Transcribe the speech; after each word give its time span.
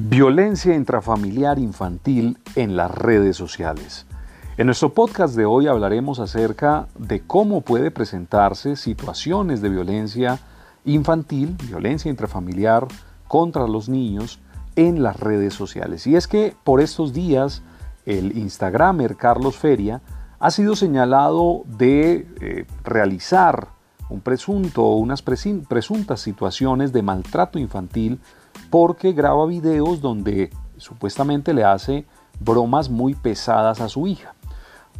Violencia 0.00 0.76
intrafamiliar 0.76 1.58
infantil 1.58 2.38
en 2.54 2.76
las 2.76 2.88
redes 2.88 3.36
sociales. 3.36 4.06
En 4.56 4.66
nuestro 4.66 4.94
podcast 4.94 5.34
de 5.34 5.44
hoy 5.44 5.66
hablaremos 5.66 6.20
acerca 6.20 6.86
de 6.96 7.26
cómo 7.26 7.62
puede 7.62 7.90
presentarse 7.90 8.76
situaciones 8.76 9.60
de 9.60 9.70
violencia 9.70 10.38
infantil, 10.84 11.56
violencia 11.66 12.08
intrafamiliar 12.08 12.86
contra 13.26 13.66
los 13.66 13.88
niños 13.88 14.38
en 14.76 15.02
las 15.02 15.18
redes 15.18 15.54
sociales. 15.54 16.06
Y 16.06 16.14
es 16.14 16.28
que 16.28 16.54
por 16.62 16.80
estos 16.80 17.12
días 17.12 17.62
el 18.06 18.38
Instagramer 18.38 19.16
Carlos 19.16 19.56
Feria 19.56 20.00
ha 20.38 20.52
sido 20.52 20.76
señalado 20.76 21.64
de 21.66 22.28
eh, 22.40 22.66
realizar 22.84 23.66
un 24.10 24.20
presunto 24.20 24.84
o 24.84 24.96
unas 24.96 25.22
presuntas 25.22 26.20
situaciones 26.20 26.92
de 26.92 27.02
maltrato 27.02 27.58
infantil 27.58 28.20
porque 28.70 29.12
graba 29.12 29.46
videos 29.46 30.00
donde 30.00 30.50
supuestamente 30.76 31.54
le 31.54 31.64
hace 31.64 32.06
bromas 32.40 32.88
muy 32.88 33.14
pesadas 33.14 33.80
a 33.80 33.88
su 33.88 34.06
hija. 34.06 34.34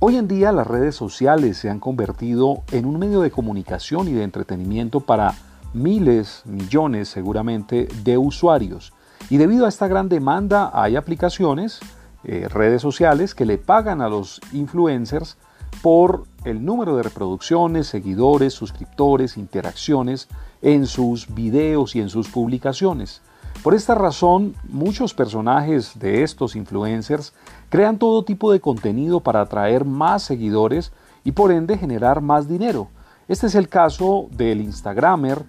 Hoy 0.00 0.16
en 0.16 0.28
día 0.28 0.52
las 0.52 0.66
redes 0.66 0.94
sociales 0.94 1.56
se 1.56 1.70
han 1.70 1.80
convertido 1.80 2.62
en 2.70 2.86
un 2.86 2.98
medio 2.98 3.20
de 3.20 3.30
comunicación 3.30 4.06
y 4.08 4.12
de 4.12 4.22
entretenimiento 4.22 5.00
para 5.00 5.34
miles, 5.74 6.42
millones 6.44 7.08
seguramente 7.08 7.88
de 8.04 8.16
usuarios. 8.16 8.92
Y 9.28 9.36
debido 9.36 9.66
a 9.66 9.68
esta 9.68 9.88
gran 9.88 10.08
demanda 10.08 10.70
hay 10.72 10.96
aplicaciones, 10.96 11.80
eh, 12.24 12.46
redes 12.48 12.80
sociales 12.80 13.34
que 13.34 13.44
le 13.44 13.58
pagan 13.58 14.00
a 14.00 14.08
los 14.08 14.40
influencers 14.52 15.36
por 15.82 16.24
el 16.44 16.64
número 16.64 16.96
de 16.96 17.02
reproducciones, 17.02 17.86
seguidores, 17.86 18.54
suscriptores, 18.54 19.36
interacciones 19.36 20.28
en 20.62 20.86
sus 20.86 21.32
videos 21.34 21.94
y 21.94 22.00
en 22.00 22.08
sus 22.08 22.28
publicaciones. 22.28 23.20
Por 23.62 23.74
esta 23.74 23.94
razón, 23.94 24.54
muchos 24.68 25.14
personajes 25.14 25.98
de 25.98 26.22
estos 26.22 26.54
influencers 26.54 27.34
crean 27.68 27.98
todo 27.98 28.24
tipo 28.24 28.52
de 28.52 28.60
contenido 28.60 29.20
para 29.20 29.40
atraer 29.40 29.84
más 29.84 30.22
seguidores 30.22 30.92
y 31.24 31.32
por 31.32 31.50
ende 31.50 31.76
generar 31.76 32.20
más 32.20 32.48
dinero. 32.48 32.88
Este 33.26 33.48
es 33.48 33.54
el 33.56 33.68
caso 33.68 34.28
del 34.30 34.60
Instagramer 34.60 35.44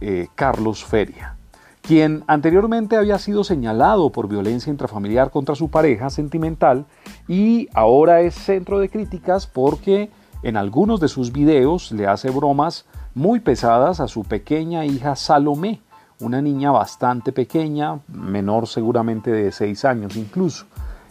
eh, 0.00 0.28
Carlos 0.34 0.84
Feria, 0.84 1.36
quien 1.82 2.24
anteriormente 2.26 2.96
había 2.96 3.18
sido 3.18 3.44
señalado 3.44 4.10
por 4.10 4.28
violencia 4.28 4.70
intrafamiliar 4.70 5.30
contra 5.30 5.54
su 5.54 5.70
pareja 5.70 6.10
sentimental 6.10 6.86
y 7.28 7.68
ahora 7.74 8.22
es 8.22 8.34
centro 8.34 8.80
de 8.80 8.88
críticas 8.88 9.46
porque 9.46 10.10
en 10.42 10.56
algunos 10.56 10.98
de 10.98 11.08
sus 11.08 11.30
videos 11.30 11.92
le 11.92 12.08
hace 12.08 12.30
bromas 12.30 12.86
muy 13.14 13.40
pesadas 13.40 14.00
a 14.00 14.08
su 14.08 14.24
pequeña 14.24 14.84
hija 14.86 15.14
Salomé, 15.14 15.80
una 16.22 16.40
niña 16.40 16.70
bastante 16.70 17.32
pequeña, 17.32 18.00
menor 18.08 18.66
seguramente 18.66 19.30
de 19.30 19.52
6 19.52 19.84
años 19.84 20.16
incluso. 20.16 20.66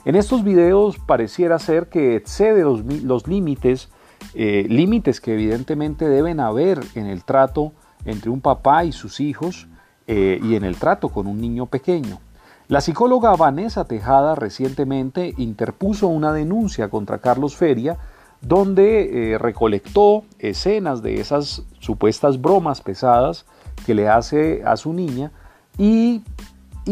En 0.05 0.15
estos 0.15 0.43
videos 0.43 0.97
pareciera 0.97 1.59
ser 1.59 1.87
que 1.89 2.15
excede 2.15 2.63
los, 2.63 3.27
límites, 3.27 3.89
eh, 4.33 4.65
límites 4.67 5.21
que 5.21 5.33
evidentemente 5.33 6.07
deben 6.07 6.39
haber 6.39 6.79
en 6.95 7.05
el 7.05 7.23
trato 7.23 7.73
entre 8.05 8.31
un 8.31 8.41
papá 8.41 8.83
y 8.83 8.91
sus 8.91 9.19
hijos 9.19 9.67
eh, 10.07 10.39
y 10.41 10.55
en 10.55 10.63
el 10.63 10.77
trato 10.77 11.09
con 11.09 11.27
un 11.27 11.39
niño 11.39 11.67
pequeño. 11.67 12.19
La 12.67 12.81
psicóloga 12.81 13.35
Vanessa 13.35 13.85
Tejada 13.85 14.33
recientemente 14.33 15.33
interpuso 15.37 16.07
una 16.07 16.33
denuncia 16.33 16.89
contra 16.89 17.19
Carlos 17.19 17.55
Feria 17.55 17.97
donde 18.41 19.33
eh, 19.33 19.37
recolectó 19.37 20.23
escenas 20.39 21.03
de 21.03 21.19
esas 21.19 21.63
supuestas 21.79 22.41
bromas 22.41 22.81
pesadas 22.81 23.45
que 23.85 23.93
le 23.93 24.09
hace 24.09 24.63
a 24.65 24.77
su 24.77 24.93
niña 24.93 25.31
y, 25.77 26.21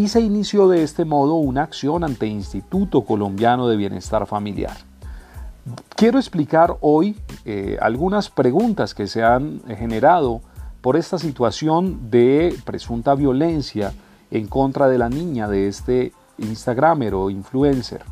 se 0.07 0.21
inició 0.21 0.67
de 0.67 0.83
este 0.83 1.03
modo 1.03 1.35
una 1.35 1.63
acción 1.63 2.03
ante 2.03 2.25
Instituto 2.25 3.01
Colombiano 3.01 3.67
de 3.67 3.75
Bienestar 3.75 4.25
Familiar. 4.27 4.75
Quiero 5.95 6.17
explicar 6.17 6.77
hoy 6.81 7.17
eh, 7.45 7.77
algunas 7.81 8.29
preguntas 8.29 8.93
que 8.93 9.07
se 9.07 9.23
han 9.23 9.61
generado 9.67 10.41
por 10.81 10.95
esta 10.95 11.17
situación 11.19 12.09
de 12.09 12.55
presunta 12.65 13.13
violencia 13.15 13.93
en 14.31 14.47
contra 14.47 14.87
de 14.87 14.97
la 14.97 15.09
niña 15.09 15.47
de 15.47 15.67
este 15.67 16.13
Instagramer 16.37 17.13
o 17.13 17.29
influencer. 17.29 18.03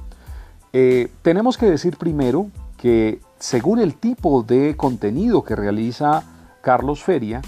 Eh, 0.74 1.10
tenemos 1.22 1.58
que 1.58 1.68
decir 1.68 1.98
primero 1.98 2.48
que 2.78 3.22
según 3.40 3.80
el 3.80 3.96
tipo 3.96 4.44
de 4.44 4.76
contenido 4.76 5.44
que 5.44 5.56
realiza 5.56 6.24
Carlos 6.62 7.04
Feria, 7.04 7.42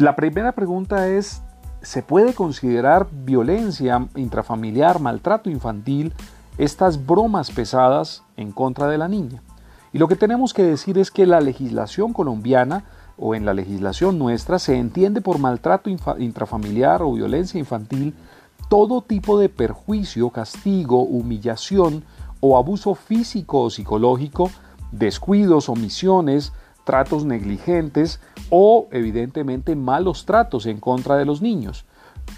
la 0.00 0.16
primera 0.16 0.52
pregunta 0.52 1.08
es, 1.08 1.42
¿se 1.82 2.02
puede 2.02 2.32
considerar 2.32 3.08
violencia 3.12 4.08
intrafamiliar, 4.16 4.98
maltrato 4.98 5.50
infantil, 5.50 6.14
estas 6.58 7.06
bromas 7.06 7.50
pesadas 7.50 8.22
en 8.36 8.52
contra 8.52 8.86
de 8.86 8.98
la 8.98 9.08
niña? 9.08 9.42
Y 9.92 9.98
lo 9.98 10.08
que 10.08 10.16
tenemos 10.16 10.54
que 10.54 10.62
decir 10.62 10.96
es 10.98 11.10
que 11.10 11.26
la 11.26 11.40
legislación 11.40 12.12
colombiana 12.12 12.84
o 13.18 13.34
en 13.34 13.44
la 13.44 13.52
legislación 13.52 14.18
nuestra 14.18 14.58
se 14.58 14.76
entiende 14.76 15.20
por 15.20 15.38
maltrato 15.38 15.90
intrafamiliar 16.18 17.02
o 17.02 17.12
violencia 17.12 17.58
infantil 17.58 18.14
todo 18.70 19.02
tipo 19.02 19.38
de 19.38 19.48
perjuicio, 19.48 20.30
castigo, 20.30 21.02
humillación 21.02 22.04
o 22.40 22.56
abuso 22.56 22.94
físico 22.94 23.62
o 23.62 23.70
psicológico, 23.70 24.50
descuidos, 24.92 25.68
omisiones, 25.68 26.52
tratos 26.84 27.24
negligentes 27.24 28.20
o 28.50 28.88
evidentemente 28.90 29.76
malos 29.76 30.24
tratos 30.26 30.66
en 30.66 30.78
contra 30.80 31.16
de 31.16 31.24
los 31.24 31.42
niños. 31.42 31.84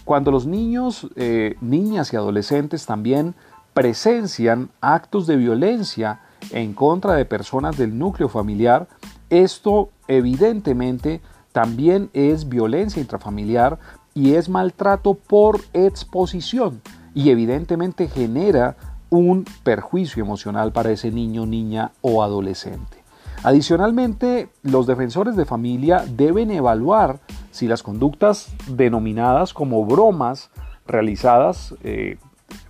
Cuando 0.05 0.31
los 0.31 0.47
niños, 0.47 1.09
eh, 1.17 1.57
niñas 1.61 2.13
y 2.13 2.17
adolescentes 2.17 2.87
también 2.87 3.35
presencian 3.75 4.71
actos 4.81 5.27
de 5.27 5.37
violencia 5.37 6.21
en 6.51 6.75
contra 6.75 7.15
de 7.15 7.25
personas 7.25 7.77
del 7.77 7.99
núcleo 7.99 8.29
familiar, 8.29 8.89
esto 9.31 9.91
evidentemente 10.09 11.21
también 11.53 12.11
es 12.13 12.49
violencia 12.49 13.01
intrafamiliar 13.01 13.79
y 14.15 14.35
es 14.35 14.49
maltrato 14.49 15.15
por 15.15 15.61
exposición 15.73 16.83
y 17.15 17.31
evidentemente 17.31 18.09
genera 18.09 18.77
un 19.11 19.45
perjuicio 19.63 20.23
emocional 20.23 20.73
para 20.73 20.91
ese 20.91 21.11
niño, 21.11 21.45
niña 21.47 21.93
o 22.01 22.23
adolescente. 22.23 23.02
Adicionalmente, 23.45 24.51
los 24.63 24.87
defensores 24.87 25.35
de 25.35 25.45
familia 25.45 26.05
deben 26.09 26.51
evaluar 26.51 27.19
si 27.51 27.67
las 27.67 27.83
conductas 27.83 28.49
denominadas 28.69 29.53
como 29.53 29.85
bromas 29.85 30.51
realizadas 30.87 31.75
eh, 31.83 32.19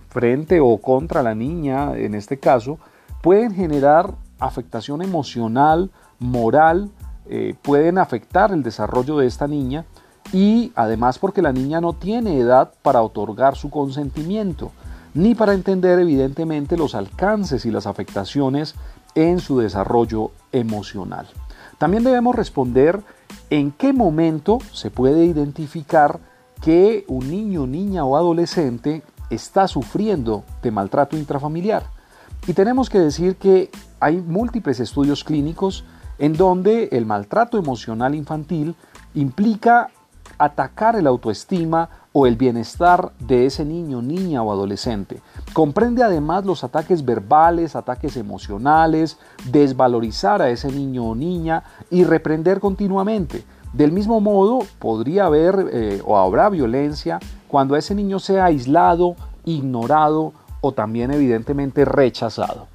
frente 0.09 0.59
o 0.59 0.77
contra 0.77 1.21
la 1.21 1.35
niña, 1.35 1.95
en 1.95 2.15
este 2.15 2.39
caso, 2.39 2.79
pueden 3.21 3.53
generar 3.53 4.15
afectación 4.39 5.01
emocional, 5.01 5.91
moral, 6.19 6.89
eh, 7.27 7.55
pueden 7.61 7.97
afectar 7.99 8.51
el 8.51 8.63
desarrollo 8.63 9.17
de 9.17 9.27
esta 9.27 9.47
niña 9.47 9.85
y 10.31 10.71
además 10.75 11.19
porque 11.19 11.41
la 11.41 11.53
niña 11.53 11.81
no 11.81 11.93
tiene 11.93 12.39
edad 12.39 12.73
para 12.81 13.01
otorgar 13.01 13.55
su 13.55 13.69
consentimiento, 13.69 14.71
ni 15.13 15.35
para 15.35 15.53
entender 15.53 15.99
evidentemente 15.99 16.77
los 16.77 16.95
alcances 16.95 17.65
y 17.65 17.71
las 17.71 17.85
afectaciones 17.85 18.75
en 19.15 19.39
su 19.39 19.59
desarrollo 19.59 20.31
emocional. 20.51 21.27
También 21.77 22.03
debemos 22.03 22.35
responder 22.35 23.01
en 23.49 23.71
qué 23.71 23.93
momento 23.93 24.59
se 24.71 24.91
puede 24.91 25.25
identificar 25.25 26.19
que 26.61 27.03
un 27.07 27.29
niño, 27.29 27.67
niña 27.67 28.05
o 28.05 28.15
adolescente 28.15 29.03
está 29.29 29.67
sufriendo 29.67 30.43
de 30.61 30.71
maltrato 30.71 31.17
intrafamiliar. 31.17 31.83
Y 32.47 32.53
tenemos 32.53 32.89
que 32.89 32.99
decir 32.99 33.35
que 33.35 33.69
hay 33.99 34.17
múltiples 34.17 34.79
estudios 34.79 35.23
clínicos 35.23 35.83
en 36.19 36.33
donde 36.33 36.89
el 36.91 37.05
maltrato 37.05 37.57
emocional 37.57 38.15
infantil 38.15 38.75
implica 39.13 39.89
atacar 40.37 40.95
el 40.95 41.07
autoestima 41.07 41.89
o 42.13 42.27
el 42.27 42.35
bienestar 42.35 43.11
de 43.19 43.47
ese 43.47 43.65
niño, 43.65 44.01
niña 44.01 44.43
o 44.43 44.51
adolescente. 44.51 45.21
Comprende 45.51 46.03
además 46.03 46.45
los 46.45 46.63
ataques 46.63 47.03
verbales, 47.03 47.75
ataques 47.75 48.15
emocionales, 48.15 49.17
desvalorizar 49.51 50.41
a 50.41 50.49
ese 50.49 50.71
niño 50.71 51.05
o 51.05 51.15
niña 51.15 51.63
y 51.89 52.03
reprender 52.03 52.59
continuamente. 52.59 53.43
Del 53.73 53.91
mismo 53.91 54.21
modo, 54.21 54.59
podría 54.77 55.25
haber 55.25 55.67
eh, 55.73 56.01
o 56.05 56.15
habrá 56.15 56.49
violencia 56.49 57.19
cuando 57.47 57.75
ese 57.75 57.95
niño 57.95 58.19
sea 58.19 58.45
aislado, 58.45 59.15
ignorado 59.45 60.33
o 60.61 60.71
también 60.71 61.09
evidentemente 61.11 61.83
rechazado. 61.83 62.67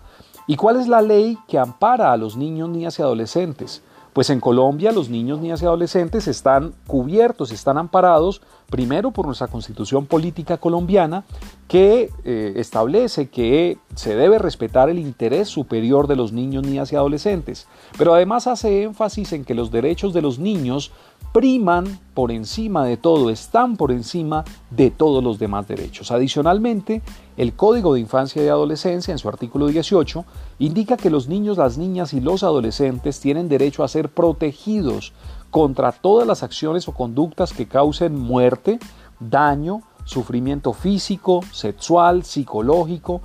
¿Y 0.48 0.56
cuál 0.56 0.80
es 0.80 0.88
la 0.88 1.00
ley 1.00 1.38
que 1.46 1.58
ampara 1.58 2.12
a 2.12 2.16
los 2.16 2.36
niños, 2.36 2.68
niñas 2.68 2.98
y 2.98 3.02
adolescentes? 3.02 3.82
Pues 4.12 4.30
en 4.30 4.40
Colombia 4.40 4.90
los 4.90 5.10
niños, 5.10 5.38
niñas 5.38 5.62
y 5.62 5.66
adolescentes 5.66 6.26
están 6.26 6.74
cubiertos, 6.88 7.52
están 7.52 7.78
amparados 7.78 8.42
primero 8.70 9.10
por 9.10 9.26
nuestra 9.26 9.46
constitución 9.46 10.06
política 10.06 10.58
colombiana 10.58 11.24
que 11.68 12.10
eh, 12.24 12.52
establece 12.56 13.28
que 13.28 13.78
se 13.94 14.14
debe 14.14 14.38
respetar 14.38 14.90
el 14.90 14.98
interés 14.98 15.48
superior 15.48 16.06
de 16.06 16.16
los 16.16 16.32
niños, 16.32 16.64
niñas 16.64 16.92
y 16.92 16.96
adolescentes, 16.96 17.66
pero 17.96 18.14
además 18.14 18.46
hace 18.46 18.82
énfasis 18.82 19.32
en 19.32 19.44
que 19.44 19.54
los 19.54 19.70
derechos 19.70 20.12
de 20.12 20.22
los 20.22 20.38
niños 20.38 20.92
priman 21.32 21.98
por 22.14 22.30
encima 22.30 22.84
de 22.84 22.96
todo, 22.96 23.30
están 23.30 23.76
por 23.76 23.92
encima 23.92 24.44
de 24.70 24.90
todos 24.90 25.22
los 25.22 25.38
demás 25.38 25.68
derechos. 25.68 26.10
Adicionalmente, 26.10 27.02
el 27.36 27.52
Código 27.52 27.94
de 27.94 28.00
Infancia 28.00 28.42
y 28.42 28.48
Adolescencia, 28.48 29.12
en 29.12 29.18
su 29.18 29.28
artículo 29.28 29.66
18, 29.68 30.24
indica 30.58 30.96
que 30.96 31.10
los 31.10 31.28
niños, 31.28 31.58
las 31.58 31.78
niñas 31.78 32.12
y 32.14 32.20
los 32.20 32.42
adolescentes 32.42 33.20
tienen 33.20 33.48
derecho 33.48 33.84
a 33.84 33.88
ser 33.88 34.08
protegidos 34.08 35.12
contra 35.50 35.92
todas 35.92 36.26
las 36.26 36.42
acciones 36.42 36.88
o 36.88 36.92
conductas 36.92 37.52
que 37.52 37.66
causen 37.66 38.18
muerte, 38.18 38.78
daño, 39.20 39.82
sufrimiento 40.04 40.72
físico, 40.72 41.40
sexual, 41.52 42.24
psicológico 42.24 43.20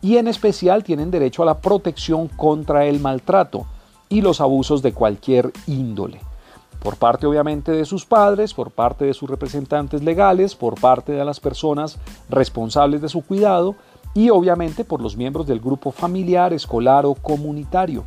y 0.00 0.16
en 0.16 0.28
especial 0.28 0.84
tienen 0.84 1.10
derecho 1.10 1.42
a 1.42 1.46
la 1.46 1.58
protección 1.58 2.28
contra 2.28 2.86
el 2.86 3.00
maltrato 3.00 3.66
y 4.08 4.20
los 4.20 4.40
abusos 4.40 4.82
de 4.82 4.92
cualquier 4.92 5.52
índole 5.66 6.20
por 6.78 6.96
parte 6.96 7.26
obviamente 7.26 7.72
de 7.72 7.84
sus 7.84 8.04
padres, 8.04 8.54
por 8.54 8.70
parte 8.70 9.04
de 9.04 9.14
sus 9.14 9.28
representantes 9.28 10.02
legales, 10.02 10.54
por 10.54 10.80
parte 10.80 11.12
de 11.12 11.24
las 11.24 11.40
personas 11.40 11.98
responsables 12.28 13.02
de 13.02 13.08
su 13.08 13.22
cuidado 13.22 13.74
y 14.14 14.30
obviamente 14.30 14.84
por 14.84 15.00
los 15.00 15.16
miembros 15.16 15.46
del 15.46 15.60
grupo 15.60 15.90
familiar, 15.90 16.52
escolar 16.52 17.04
o 17.06 17.14
comunitario. 17.14 18.04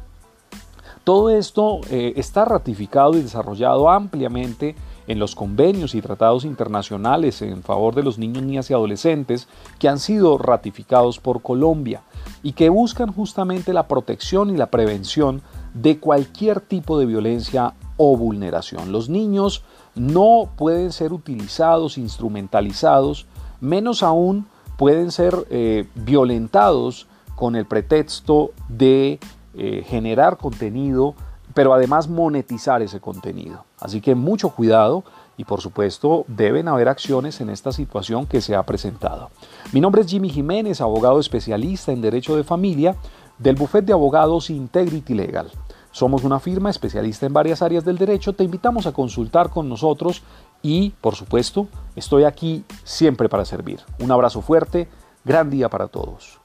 Todo 1.04 1.30
esto 1.30 1.82
eh, 1.90 2.14
está 2.16 2.46
ratificado 2.46 3.18
y 3.18 3.22
desarrollado 3.22 3.90
ampliamente 3.90 4.76
en 5.08 5.20
los 5.20 5.36
convenios 5.36 5.96
y 5.96 6.02
tratados 6.02 6.46
internacionales 6.46 7.42
en 7.42 7.64
favor 7.64 7.96
de 7.96 8.04
los 8.04 8.18
niños, 8.18 8.44
niñas 8.44 8.70
y 8.70 8.74
adolescentes 8.74 9.48
que 9.80 9.90
han 9.90 10.00
sido 10.00 10.38
ratificados 10.38 11.20
por 11.20 11.42
Colombia 11.42 12.02
y 12.44 12.54
que 12.54 12.70
buscan 12.70 13.12
justamente 13.12 13.74
la 13.74 13.88
protección 13.88 14.52
y 14.52 14.58
la 14.58 14.68
prevención 14.68 15.42
de 15.74 16.00
cualquier 16.00 16.62
tipo 16.62 17.00
de 17.00 17.08
violencia 17.08 17.74
o 17.98 18.16
vulneración. 18.16 18.92
Los 18.92 19.10
niños 19.10 19.64
no 19.96 20.50
pueden 20.56 20.92
ser 20.92 21.14
utilizados, 21.14 21.98
instrumentalizados, 21.98 23.26
menos 23.60 24.04
aún 24.04 24.48
pueden 24.78 25.12
ser 25.12 25.36
eh, 25.50 25.88
violentados 25.96 27.08
con 27.36 27.56
el 27.56 27.66
pretexto 27.66 28.52
de 28.70 29.20
eh, 29.56 29.84
generar 29.86 30.38
contenido, 30.38 31.16
pero 31.54 31.74
además 31.74 32.08
monetizar 32.08 32.82
ese 32.82 33.00
contenido. 33.00 33.66
Así 33.80 34.02
que 34.02 34.16
mucho 34.16 34.50
cuidado 34.50 35.04
y 35.38 35.44
por 35.44 35.62
supuesto 35.62 36.26
deben 36.28 36.68
haber 36.68 36.88
acciones 36.88 37.42
en 37.42 37.50
esta 37.50 37.72
situación 37.72 38.26
que 38.26 38.42
se 38.42 38.56
ha 38.56 38.64
presentado. 38.64 39.30
Mi 39.74 39.82
nombre 39.82 40.02
es 40.02 40.08
Jimmy 40.08 40.30
Jiménez, 40.30 40.82
abogado 40.82 41.20
especialista 41.20 41.92
en 41.92 42.02
Derecho 42.02 42.36
de 42.36 42.44
Familia 42.44 42.96
del 43.38 43.56
bufete 43.56 43.88
de 43.88 43.94
abogados 43.94 44.50
Integrity 44.50 45.14
Legal. 45.14 45.52
Somos 45.92 46.24
una 46.24 46.40
firma 46.40 46.70
especialista 46.70 47.26
en 47.26 47.34
varias 47.34 47.62
áreas 47.62 47.84
del 47.84 47.98
derecho, 47.98 48.34
te 48.34 48.46
invitamos 48.46 48.86
a 48.86 48.94
consultar 48.94 49.50
con 49.50 49.68
nosotros 49.68 50.24
y, 50.62 50.92
por 51.02 51.16
supuesto, 51.16 51.68
estoy 51.96 52.24
aquí 52.24 52.64
siempre 52.84 53.28
para 53.28 53.44
servir. 53.44 53.82
Un 54.00 54.12
abrazo 54.12 54.42
fuerte, 54.42 54.88
gran 55.26 55.50
día 55.50 55.70
para 55.70 55.88
todos. 55.88 56.41